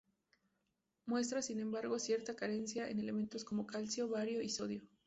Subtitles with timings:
[1.05, 4.81] Muestra, sin embargo, cierta carencia en elementos como calcio, bario y sodio.